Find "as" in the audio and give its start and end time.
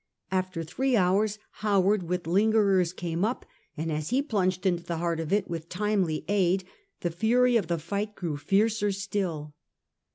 3.91-4.09